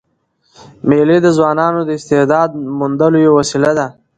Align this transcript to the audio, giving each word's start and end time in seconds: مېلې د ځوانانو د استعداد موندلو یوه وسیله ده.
مېلې 0.87 1.17
د 1.21 1.27
ځوانانو 1.37 1.79
د 1.85 1.89
استعداد 1.99 2.49
موندلو 2.79 3.17
یوه 3.25 3.35
وسیله 3.39 3.71
ده. 3.77 3.87